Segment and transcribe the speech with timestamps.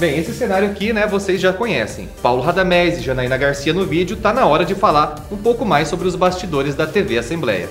[0.00, 2.08] Bem, esse cenário aqui, né, vocês já conhecem.
[2.22, 5.88] Paulo Radamés e Janaína Garcia no vídeo, tá na hora de falar um pouco mais
[5.88, 7.68] sobre os bastidores da TV Assembleia.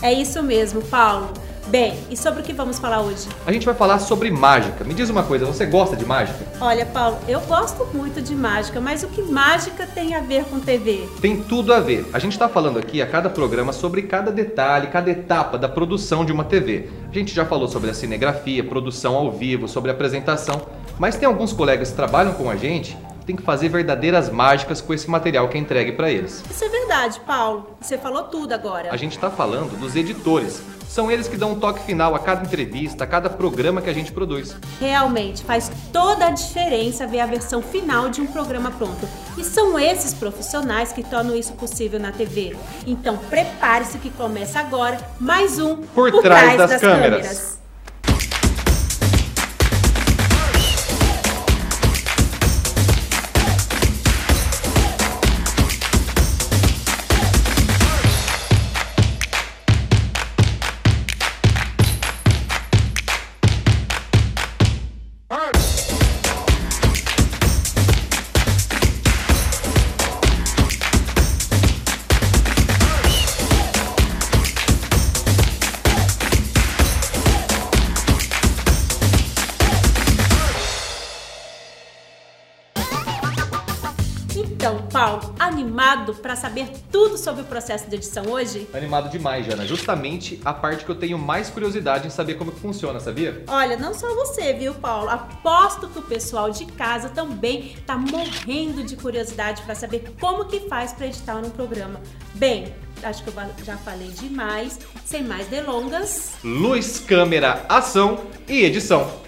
[0.00, 1.32] É isso mesmo, Paulo.
[1.68, 3.28] Bem, e sobre o que vamos falar hoje?
[3.46, 4.84] A gente vai falar sobre mágica.
[4.84, 6.44] Me diz uma coisa, você gosta de mágica?
[6.60, 10.58] Olha, Paulo, eu gosto muito de mágica, mas o que mágica tem a ver com
[10.58, 11.08] TV?
[11.20, 12.04] Tem tudo a ver.
[12.12, 16.24] A gente está falando aqui a cada programa sobre cada detalhe, cada etapa da produção
[16.24, 16.88] de uma TV.
[17.10, 20.62] A gente já falou sobre a cinegrafia, produção ao vivo, sobre apresentação,
[20.98, 24.92] mas tem alguns colegas que trabalham com a gente tem que fazer verdadeiras mágicas com
[24.92, 26.42] esse material que é entregue para eles.
[26.50, 27.76] Isso é verdade, Paulo.
[27.80, 28.88] Você falou tudo agora.
[28.92, 30.62] A gente está falando dos editores.
[30.88, 33.94] São eles que dão um toque final a cada entrevista, a cada programa que a
[33.94, 34.54] gente produz.
[34.78, 39.08] Realmente, faz toda a diferença ver a versão final de um programa pronto.
[39.38, 42.54] E são esses profissionais que tornam isso possível na TV.
[42.86, 47.26] Então, prepare-se que começa agora mais um Por, Por trás, trás, das, das câmeras.
[47.26, 47.51] câmeras.
[85.38, 88.68] Animado para saber tudo sobre o processo de edição hoje?
[88.72, 89.66] Animado demais, Jana.
[89.66, 93.44] Justamente a parte que eu tenho mais curiosidade em saber como funciona, sabia?
[93.48, 95.08] Olha, não só você, viu, Paulo?
[95.10, 100.60] Aposto que o pessoal de casa também tá morrendo de curiosidade para saber como que
[100.68, 102.00] faz para editar um programa.
[102.34, 104.78] Bem, acho que eu já falei demais.
[105.04, 106.32] Sem mais delongas.
[106.44, 109.21] Luz, câmera, ação e edição.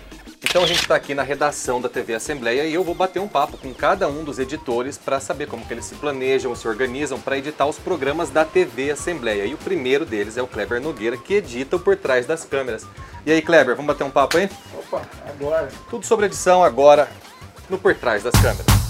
[0.44, 3.26] Então a gente está aqui na redação da TV Assembleia e eu vou bater um
[3.26, 7.18] papo com cada um dos editores para saber como que eles se planejam, se organizam
[7.18, 9.46] para editar os programas da TV Assembleia.
[9.46, 12.86] E o primeiro deles é o Kleber Nogueira, que edita o Por Trás das Câmeras.
[13.26, 14.48] E aí, Kleber, vamos bater um papo aí?
[14.78, 15.68] Opa, agora.
[15.88, 17.08] Tudo sobre edição agora
[17.68, 18.83] no Por Trás das Câmeras.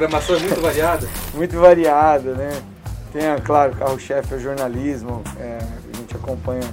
[0.00, 1.08] Programação é muito variada?
[1.34, 2.62] muito variada, né?
[3.12, 5.58] Tem, claro, carro-chefe é jornalismo, é,
[5.92, 6.64] a gente acompanha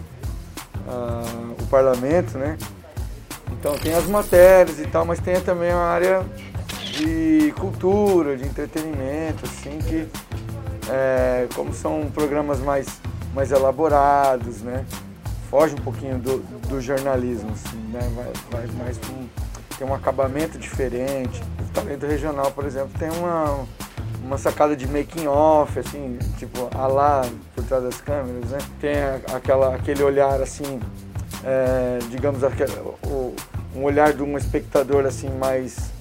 [0.88, 2.58] uh, o parlamento, né?
[3.52, 6.26] Então tem as matérias e tal, mas tem também a área
[6.94, 10.08] de cultura, de entretenimento, assim, que
[10.90, 12.88] é, como são programas mais,
[13.34, 14.86] mais elaborados, né?
[15.50, 16.38] Foge um pouquinho do,
[16.70, 18.10] do jornalismo, assim, né?
[18.16, 19.12] Vai, vai mais para
[19.78, 21.42] tem um acabamento diferente.
[21.60, 23.66] O talento regional, por exemplo, tem uma,
[24.24, 27.22] uma sacada de making off, assim, tipo, a lá
[27.56, 28.58] por trás das câmeras, né?
[28.82, 28.96] Tem
[29.34, 30.80] aquela, aquele olhar assim,
[31.44, 32.42] é, digamos,
[33.76, 35.92] um olhar de um espectador assim mais,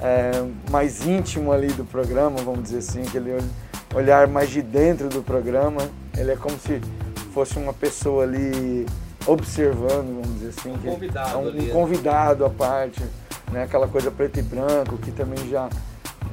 [0.00, 0.32] é,
[0.70, 3.38] mais íntimo ali do programa, vamos dizer assim, aquele
[3.94, 5.82] olhar mais de dentro do programa.
[6.16, 6.80] Ele é como se
[7.32, 8.86] fosse uma pessoa ali
[9.26, 10.72] observando, vamos dizer assim.
[10.72, 13.02] Um convidado, é um, ali, um convidado à parte
[13.50, 13.64] né?
[13.64, 15.68] Aquela coisa preto e branco que também já,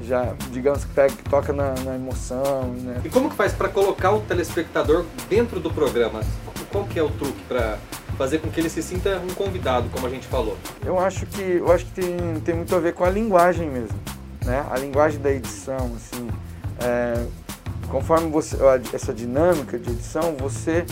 [0.03, 3.01] já digamos que, pega, que toca na, na emoção, né?
[3.03, 6.21] E como que faz para colocar o telespectador dentro do programa?
[6.71, 7.77] Qual que é o truque para
[8.17, 10.57] fazer com que ele se sinta um convidado, como a gente falou?
[10.85, 13.97] Eu acho que eu acho que tem, tem muito a ver com a linguagem mesmo,
[14.45, 14.65] né?
[14.69, 16.27] A linguagem da edição, assim,
[16.79, 17.25] é,
[17.89, 18.57] conforme você
[18.93, 20.85] essa dinâmica de edição, você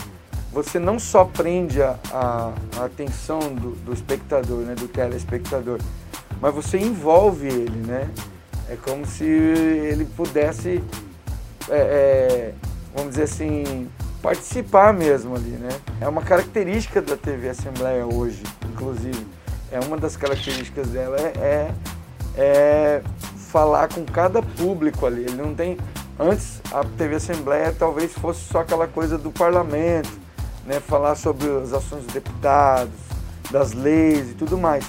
[0.56, 2.54] você não só prende a, a,
[2.86, 5.82] atenção do, do espectador, né, do telespectador,
[6.40, 8.10] mas você envolve ele, né?
[8.70, 10.82] É como se ele pudesse,
[11.70, 12.54] é, é,
[12.96, 13.90] vamos dizer assim,
[14.22, 15.78] participar mesmo ali, né?
[16.00, 18.42] É uma característica da TV Assembleia hoje,
[18.72, 19.28] inclusive.
[19.70, 21.72] É uma das características dela é, é,
[22.38, 23.02] é
[23.50, 25.24] falar com cada público ali.
[25.24, 25.78] Ele não tem.
[26.18, 30.25] Antes a TV Assembleia talvez fosse só aquela coisa do parlamento,
[30.66, 30.80] né?
[30.80, 32.94] Falar sobre as ações dos deputados,
[33.52, 34.86] das leis e tudo mais.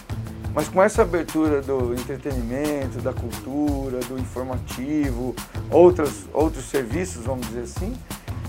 [0.54, 5.34] Mas com essa abertura do entretenimento, da cultura, do informativo,
[5.70, 7.94] outros, outros serviços, vamos dizer assim,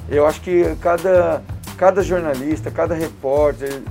[0.08, 1.44] eu acho que cada,
[1.78, 3.82] cada jornalista, cada repórter,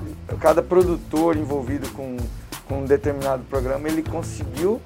[0.41, 2.17] cada produtor envolvido com,
[2.67, 4.81] com um determinado programa, ele conseguiu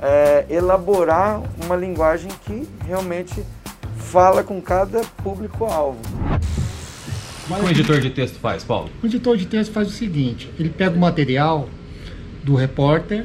[0.00, 3.44] é, elaborar uma linguagem que realmente
[3.96, 6.00] fala com cada público-alvo.
[7.50, 8.90] O que o editor de texto faz, Paulo?
[9.02, 11.68] O editor de texto faz o seguinte: ele pega o material
[12.44, 13.24] do repórter,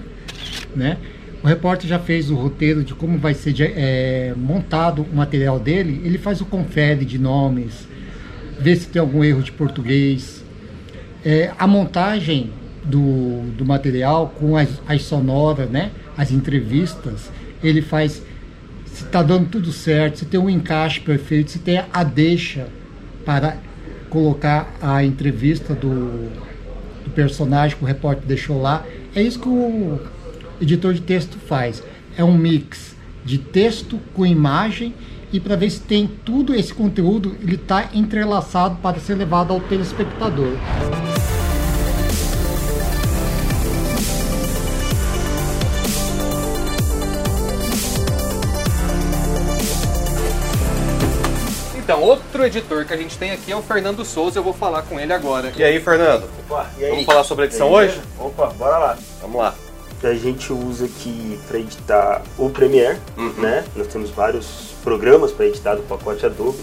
[0.73, 0.97] né?
[1.43, 6.01] O repórter já fez o roteiro de como vai ser é, montado o material dele.
[6.05, 7.85] Ele faz o confere de nomes,
[8.57, 10.41] vê se tem algum erro de português.
[11.25, 12.51] É, a montagem
[12.85, 15.91] do, do material com as, as sonoras, né?
[16.15, 17.29] As entrevistas,
[17.61, 18.23] ele faz
[18.85, 22.67] se está dando tudo certo, se tem um encaixe perfeito, se tem a deixa
[23.25, 23.57] para
[24.13, 26.29] colocar a entrevista do,
[27.03, 28.85] do personagem que o repórter deixou lá.
[29.15, 29.99] É isso que o
[30.61, 31.83] editor de texto faz.
[32.15, 32.95] É um mix
[33.25, 34.93] de texto com imagem
[35.31, 39.59] e para ver se tem tudo esse conteúdo, ele está entrelaçado para ser levado ao
[39.59, 40.53] telespectador.
[52.03, 54.99] Outro editor que a gente tem aqui é o Fernando Souza, eu vou falar com
[54.99, 55.53] ele agora.
[55.55, 56.29] E aí, Fernando?
[56.45, 56.91] Opa, e aí?
[56.91, 57.99] Vamos falar sobre a edição hoje?
[58.19, 58.97] Opa, bora lá.
[59.21, 59.55] Vamos lá.
[60.03, 63.33] A gente usa aqui para editar o Premiere, uhum.
[63.37, 63.63] né?
[63.73, 66.59] Nós temos vários programas para editar do pacote Adobe,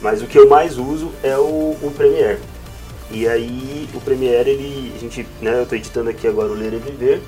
[0.00, 2.38] mas o que eu mais uso é o, o Premiere.
[3.10, 6.72] E aí, o Premiere, ele, a gente, né, eu estou editando aqui agora o Ler
[6.72, 7.20] e Viver,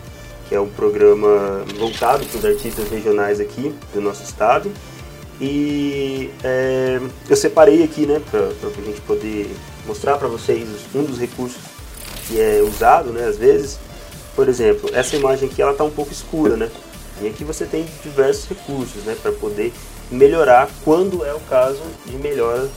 [0.48, 4.70] que é um programa voltado para os artistas regionais aqui do nosso estado.
[5.40, 9.50] E é, eu separei aqui, né, para a gente poder
[9.86, 11.60] mostrar para vocês um dos recursos
[12.26, 13.78] que é usado, né, às vezes.
[14.34, 16.70] Por exemplo, essa imagem aqui ela está um pouco escura, né?
[17.22, 19.72] E aqui você tem diversos recursos, né, para poder
[20.10, 22.68] melhorar quando é o caso de melhora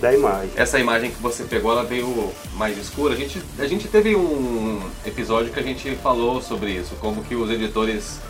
[0.00, 0.50] da imagem.
[0.56, 3.14] Essa imagem que você pegou, ela veio mais escura.
[3.14, 7.34] A gente, a gente teve um episódio que a gente falou sobre isso, como que
[7.34, 8.20] os editores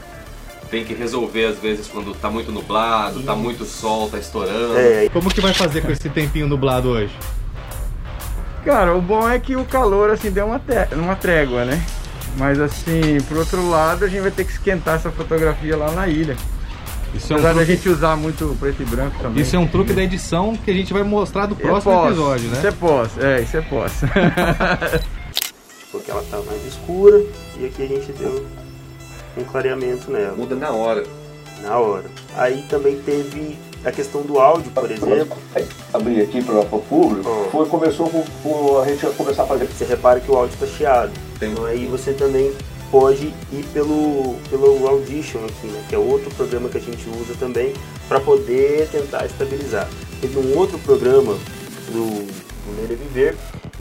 [0.71, 4.77] tem que resolver às vezes quando tá muito nublado, tá muito sol, tá estourando.
[4.77, 5.09] É.
[5.09, 7.13] Como que vai fazer com esse tempinho nublado hoje?
[8.65, 10.61] Cara, o bom é que o calor assim deu uma,
[10.93, 11.83] uma trégua, né?
[12.37, 16.07] Mas assim, por outro lado, a gente vai ter que esquentar essa fotografia lá na
[16.07, 16.37] ilha.
[17.15, 17.67] Isso Apesar é um truque...
[17.67, 19.43] da gente usar muito preto e branco também.
[19.43, 22.49] Isso é um truque da edição que a gente vai mostrar do próximo posso, episódio,
[22.51, 22.59] né?
[22.59, 24.07] Isso é posso, é, isso é posso.
[25.91, 27.25] Porque ela tá mais escura
[27.59, 28.47] e aqui a gente deu
[29.39, 30.35] um clareamento nela.
[30.37, 31.05] Muda na hora.
[31.63, 32.05] Na hora.
[32.37, 35.37] Aí também teve a questão do áudio, por exemplo.
[35.93, 37.51] Abrir aqui para o público, oh.
[37.51, 39.67] foi, começou com, com, a gente a começar a fazer.
[39.67, 41.13] Você repara que o áudio está chiado.
[41.39, 41.53] Tem.
[41.53, 42.53] Então aí você também
[42.91, 47.35] pode ir pelo, pelo Audition aqui, né, que é outro programa que a gente usa
[47.39, 47.75] também
[48.09, 49.89] para poder tentar estabilizar.
[50.21, 51.37] Teve um outro programa
[51.93, 52.27] do,
[52.77, 53.37] Ler Viver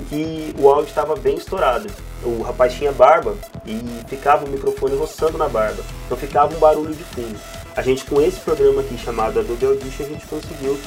[0.10, 1.90] que o áudio estava bem estourado.
[2.24, 3.36] O rapaz tinha barba
[3.66, 7.40] e ficava o microfone roçando na barba, então ficava um barulho de fundo.
[7.76, 10.78] A gente com esse programa aqui chamado Adobe Audition a gente conseguiu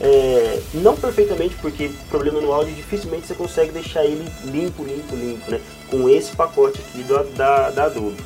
[0.00, 5.50] é, não perfeitamente, porque problema no áudio dificilmente você consegue deixar ele limpo, limpo, limpo,
[5.50, 5.60] né?
[5.88, 8.16] Com esse pacote aqui do, da, da Adobe.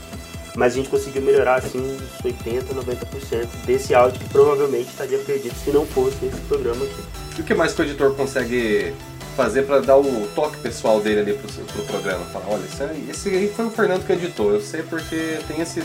[0.57, 5.55] Mas a gente conseguiu melhorar assim uns 80, 90% desse áudio que provavelmente estaria perdido
[5.55, 7.03] se não fosse esse programa aqui.
[7.39, 8.93] E o que mais que o editor consegue
[9.39, 12.25] fazer para dar o toque pessoal dele ali pro, pro programa?
[12.27, 15.61] Falar, olha, esse aí, esse aí foi o Fernando que editou, eu sei porque tem
[15.61, 15.81] esse,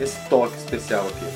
[0.00, 1.26] esse toque especial aqui.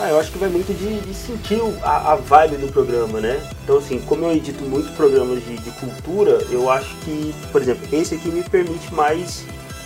[0.00, 3.40] Ah, eu acho que vai muito de, de sentir a, a, vibe do programa, né?
[3.62, 7.86] Então, assim, como eu edito muitos programas de, de, cultura, eu acho que, por exemplo,
[7.92, 9.44] esse aqui me permite mais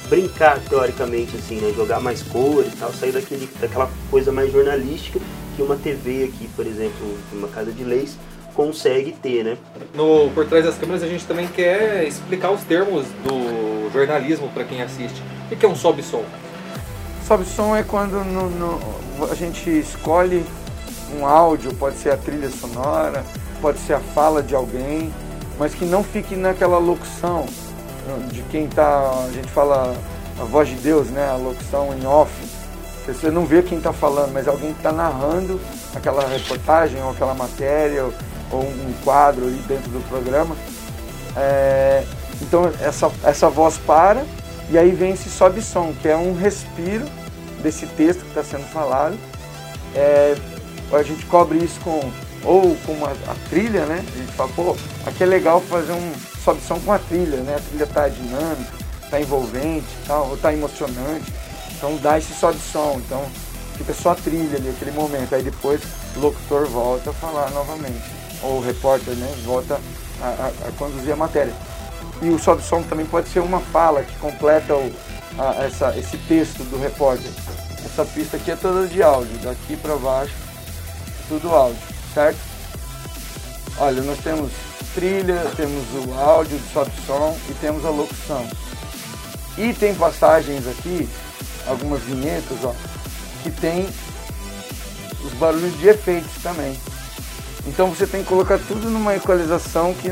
[0.08, 1.70] brincar, teoricamente, assim, né?
[1.76, 5.20] Jogar mais cores e tal, sair daquele, daquela coisa mais jornalística
[5.54, 8.16] que uma TV aqui, por exemplo, uma casa de leis,
[8.54, 9.58] consegue ter, né?
[9.94, 14.64] No Por Trás das Câmeras a gente também quer explicar os termos do jornalismo para
[14.64, 15.22] quem assiste.
[15.50, 16.24] O que é um sobe-som?
[17.26, 20.44] Sobe-som é quando no, no, a gente escolhe
[21.18, 23.24] um áudio, pode ser a trilha sonora,
[23.60, 25.12] pode ser a fala de alguém,
[25.58, 27.46] mas que não fique naquela locução
[28.30, 29.96] de quem está, a gente fala
[30.38, 31.28] a voz de Deus, né?
[31.30, 32.30] A locução em off.
[33.06, 35.60] Você não vê quem está falando, mas alguém está narrando
[35.94, 38.10] aquela reportagem ou aquela matéria
[38.50, 40.56] ou um quadro ali dentro do programa.
[41.36, 42.04] É,
[42.40, 44.24] então essa, essa voz para
[44.70, 47.04] e aí vem esse sobe som, que é um respiro
[47.62, 49.16] desse texto que está sendo falado.
[49.94, 50.34] É,
[50.92, 52.00] a gente cobre isso com
[52.42, 54.04] ou com uma, a trilha, né?
[54.06, 57.56] A gente fala, pô, aqui é legal fazer um sobe som com a trilha, né?
[57.56, 58.72] A trilha está dinâmica,
[59.02, 61.32] está envolvente, tá, ou está emocionante.
[61.76, 63.00] Então dá esse sobe som.
[63.04, 63.24] Então
[63.78, 65.34] fica só a trilha ali, aquele momento.
[65.34, 65.80] Aí depois
[66.16, 69.80] o locutor volta a falar novamente ou o repórter né, volta
[70.20, 71.54] a, a, a, conduzir a matéria.
[72.22, 74.92] E o sobe som também pode ser uma fala que completa o,
[75.38, 77.30] a, essa, esse texto do repórter.
[77.84, 80.34] Essa pista aqui é toda de áudio, daqui para baixo,
[81.28, 81.78] tudo áudio,
[82.14, 82.38] certo?
[83.78, 84.52] Olha, nós temos
[84.94, 88.46] trilha, temos o áudio do sobe som e temos a locução.
[89.58, 91.08] E tem passagens aqui
[91.66, 92.74] algumas vinhetas, ó,
[93.42, 93.88] que tem
[95.24, 96.78] os barulhos de efeitos também.
[97.66, 100.10] Então você tem que colocar tudo numa equalização que,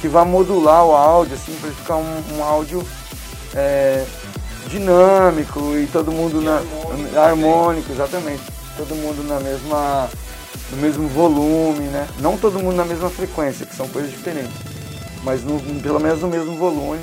[0.00, 2.84] que vai modular o áudio, assim, para ficar um, um áudio
[3.54, 4.04] é,
[4.68, 8.42] dinâmico e todo mundo e na, harmônico, harmônico, exatamente.
[8.76, 10.08] Todo mundo na mesma,
[10.70, 12.06] no mesmo volume, né?
[12.20, 14.52] Não todo mundo na mesma frequência, que são coisas diferentes,
[15.24, 17.00] mas no, pelo menos no mesmo volume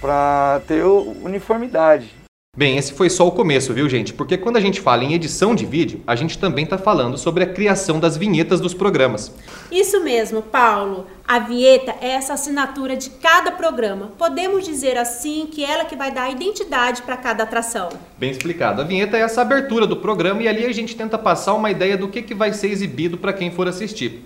[0.00, 2.25] para ter uniformidade.
[2.56, 4.14] Bem, esse foi só o começo, viu, gente?
[4.14, 7.44] Porque quando a gente fala em edição de vídeo, a gente também está falando sobre
[7.44, 9.30] a criação das vinhetas dos programas.
[9.70, 11.06] Isso mesmo, Paulo.
[11.28, 14.12] A vinheta é essa assinatura de cada programa.
[14.16, 17.90] Podemos dizer assim que ela que vai dar identidade para cada atração.
[18.16, 18.80] Bem explicado.
[18.80, 21.98] A vinheta é essa abertura do programa e ali a gente tenta passar uma ideia
[21.98, 24.24] do que, que vai ser exibido para quem for assistir.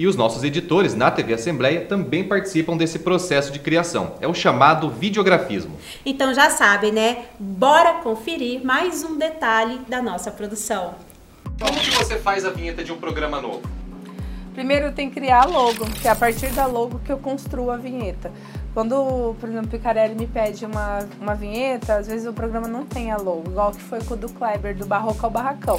[0.00, 4.14] E os nossos editores na TV Assembleia também participam desse processo de criação.
[4.18, 5.76] É o chamado videografismo.
[6.06, 7.26] Então já sabem, né?
[7.38, 10.94] Bora conferir mais um detalhe da nossa produção.
[11.60, 13.60] Como que você faz a vinheta de um programa novo?
[14.54, 17.18] Primeiro eu tenho que criar a logo, que é a partir da logo que eu
[17.18, 18.32] construo a vinheta.
[18.72, 22.86] Quando, por exemplo, o Picarelli me pede uma, uma vinheta, às vezes o programa não
[22.86, 25.78] tem a logo, igual que foi com o do Kleber, do Barroco ao Barracão.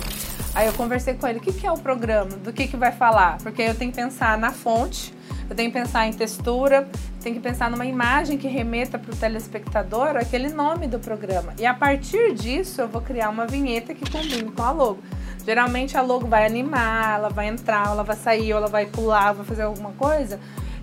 [0.53, 2.31] Aí eu conversei com ele, o que, que é o programa?
[2.31, 3.37] Do que, que vai falar?
[3.37, 5.13] Porque eu tenho que pensar na fonte,
[5.49, 6.89] eu tenho que pensar em textura,
[7.21, 11.53] tenho que pensar numa imagem que remeta para o telespectador aquele nome do programa.
[11.57, 14.99] E a partir disso eu vou criar uma vinheta que combine com a logo.
[15.45, 19.45] Geralmente a logo vai animar, ela vai entrar, ela vai sair, ela vai pular, vai
[19.45, 20.39] fazer alguma coisa.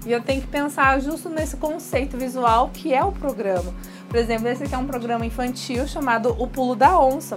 [0.06, 3.74] E eu tenho que pensar justo nesse conceito visual que é o programa.
[4.08, 7.36] Por exemplo, esse aqui é um programa infantil chamado O Pulo da Onça.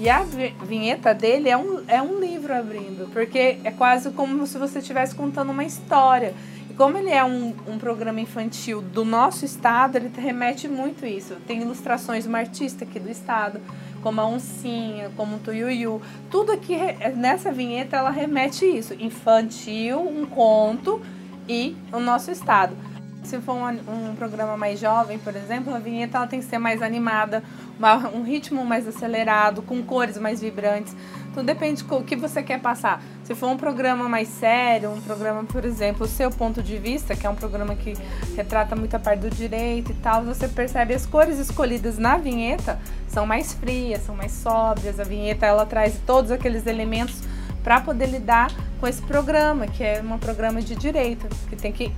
[0.00, 4.56] E a vinheta dele é um, é um livro abrindo, porque é quase como se
[4.56, 6.32] você estivesse contando uma história.
[6.70, 11.36] E como ele é um, um programa infantil do nosso estado, ele remete muito isso.
[11.46, 13.60] Tem ilustrações de uma artista aqui do estado,
[14.02, 16.00] como a oncinha, como o tuiuiu.
[16.30, 16.78] Tudo aqui,
[17.14, 18.94] nessa vinheta, ela remete isso.
[18.94, 20.98] Infantil, um conto
[21.46, 22.74] e o nosso estado.
[23.22, 26.58] Se for um, um, programa mais jovem, por exemplo, a vinheta ela tem que ser
[26.58, 27.44] mais animada,
[27.78, 30.96] uma, um ritmo mais acelerado, com cores mais vibrantes.
[31.34, 33.02] Tudo depende do que você quer passar.
[33.22, 37.14] Se for um programa mais sério, um programa, por exemplo, o seu ponto de vista,
[37.14, 37.94] que é um programa que
[38.34, 42.78] retrata muita parte do direito e tal, você percebe as cores escolhidas na vinheta
[43.10, 44.98] são mais frias, são mais sóbrias.
[44.98, 47.20] A vinheta ela traz todos aqueles elementos
[47.62, 51.92] para poder lidar com esse programa, que é um programa de direito, que tem que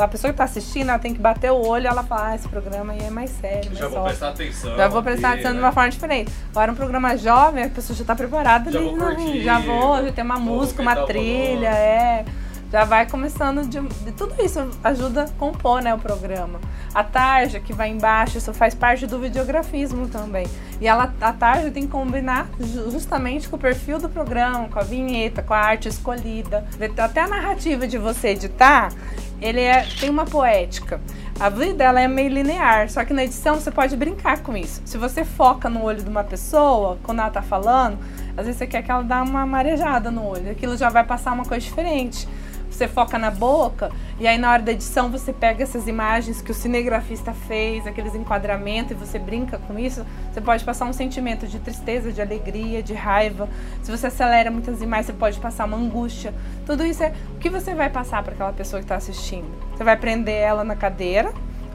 [0.00, 2.34] a pessoa que está assistindo, ela tem que bater o olho e ela fala, ah,
[2.34, 3.66] esse programa aí é mais sério.
[3.66, 4.76] Mais já vou prestar atenção.
[4.76, 6.32] Já vou prestar atenção de uma forma diferente.
[6.50, 10.04] Agora um programa jovem, a pessoa já está preparada já ali, vou curtir, já vou,
[10.04, 12.24] já tem uma música, uma trilha, é.
[12.72, 16.58] Já vai começando de, de, Tudo isso ajuda a compor né, o programa.
[16.94, 20.46] A tarja que vai embaixo, isso faz parte do videografismo também.
[20.80, 22.48] E ela, a tarja tem que combinar
[22.90, 26.66] justamente com o perfil do programa, com a vinheta, com a arte escolhida.
[26.96, 28.90] Até a narrativa de você editar,
[29.38, 30.98] ele é, tem uma poética.
[31.38, 34.80] A vida ela é meio linear, só que na edição você pode brincar com isso.
[34.86, 37.98] Se você foca no olho de uma pessoa, quando ela tá falando,
[38.34, 41.34] às vezes você quer que ela dê uma marejada no olho, aquilo já vai passar
[41.34, 42.26] uma coisa diferente
[42.74, 46.50] você foca na boca e aí na hora da edição você pega essas imagens que
[46.50, 51.46] o cinegrafista fez, aqueles enquadramentos e você brinca com isso, você pode passar um sentimento
[51.46, 53.48] de tristeza, de alegria, de raiva.
[53.82, 56.32] Se você acelera muitas imagens, você pode passar uma angústia.
[56.66, 59.50] Tudo isso é o que você vai passar para aquela pessoa que está assistindo.
[59.76, 61.32] Você vai prender ela na cadeira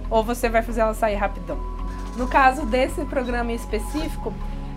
[0.10, 1.58] ou você vai fazer ela sair rapidão.
[2.18, 4.34] No caso desse programa específico,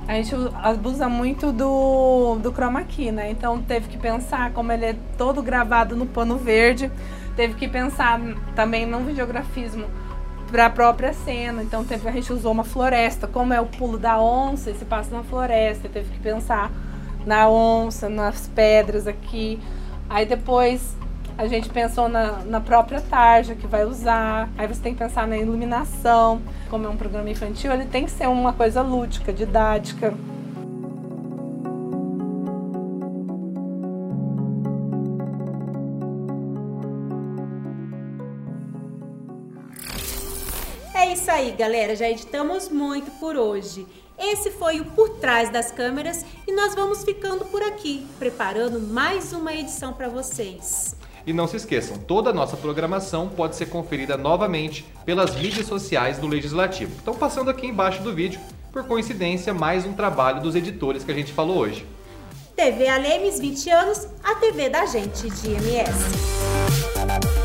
[0.09, 3.31] a gente abusa muito do, do chroma key, né?
[3.31, 6.91] Então teve que pensar como ele é todo gravado no pano verde,
[7.37, 8.21] teve que pensar
[8.55, 9.87] também no videografismo
[10.51, 11.63] para a própria cena.
[11.63, 15.15] Então teve, a gente usou uma floresta, como é o pulo da onça, se passa
[15.15, 16.71] na floresta, teve que pensar
[17.25, 19.61] na onça, nas pedras aqui.
[20.09, 20.97] Aí depois
[21.41, 24.51] a gente pensou na, na própria tarja que vai usar.
[24.59, 26.43] Aí você tem que pensar na iluminação.
[26.69, 30.13] Como é um programa infantil, ele tem que ser uma coisa lúdica, didática.
[40.95, 41.97] É isso aí, galera.
[41.97, 43.87] Já editamos muito por hoje.
[44.19, 49.33] Esse foi o Por Trás das Câmeras e nós vamos ficando por aqui, preparando mais
[49.33, 51.00] uma edição para vocês.
[51.27, 56.19] E não se esqueçam, toda a nossa programação pode ser conferida novamente pelas mídias sociais
[56.19, 56.97] do Legislativo.
[56.97, 58.41] Estão passando aqui embaixo do vídeo,
[58.73, 61.87] por coincidência, mais um trabalho dos editores que a gente falou hoje.
[62.57, 67.40] TV Alemes 20 anos, a TV da gente de MS.